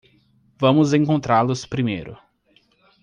Vamos 0.59 0.93
encontrá-los 0.95 1.63
primeiro. 1.67 2.17